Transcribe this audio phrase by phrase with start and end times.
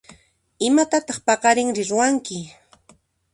[0.67, 2.39] Imatataq paqarinri ruwanki?